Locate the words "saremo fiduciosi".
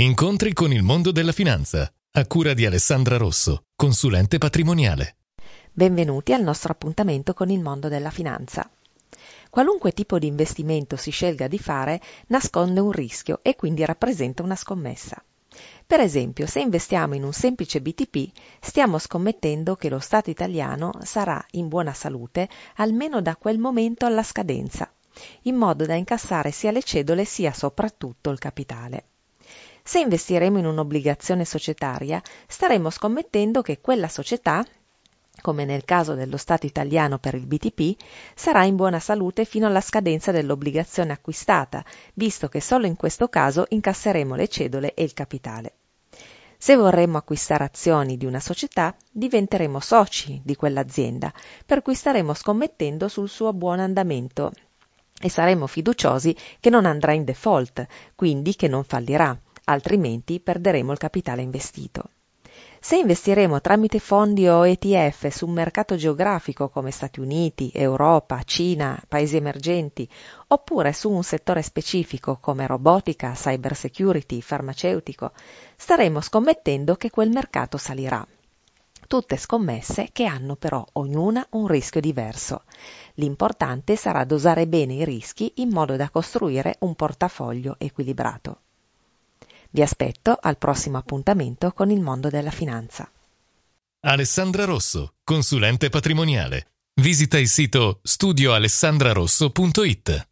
55.28-56.36